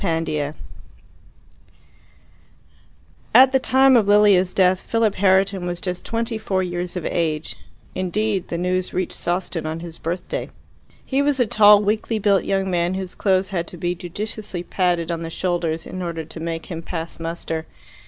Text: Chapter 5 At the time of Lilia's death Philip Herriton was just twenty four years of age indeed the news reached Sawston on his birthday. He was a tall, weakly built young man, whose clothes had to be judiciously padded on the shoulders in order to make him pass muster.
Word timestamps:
Chapter 0.01 0.53
5 0.53 0.55
At 3.35 3.51
the 3.51 3.59
time 3.59 3.95
of 3.95 4.07
Lilia's 4.07 4.55
death 4.55 4.79
Philip 4.79 5.13
Herriton 5.13 5.67
was 5.67 5.79
just 5.79 6.03
twenty 6.03 6.39
four 6.39 6.63
years 6.63 6.97
of 6.97 7.05
age 7.05 7.55
indeed 7.93 8.47
the 8.47 8.57
news 8.57 8.95
reached 8.95 9.15
Sawston 9.15 9.67
on 9.67 9.81
his 9.81 9.99
birthday. 9.99 10.49
He 11.05 11.21
was 11.21 11.39
a 11.39 11.45
tall, 11.45 11.83
weakly 11.83 12.17
built 12.17 12.45
young 12.45 12.71
man, 12.71 12.95
whose 12.95 13.13
clothes 13.13 13.49
had 13.49 13.67
to 13.67 13.77
be 13.77 13.93
judiciously 13.93 14.63
padded 14.63 15.11
on 15.11 15.21
the 15.21 15.29
shoulders 15.29 15.85
in 15.85 16.01
order 16.01 16.25
to 16.25 16.39
make 16.39 16.65
him 16.65 16.81
pass 16.81 17.19
muster. 17.19 17.67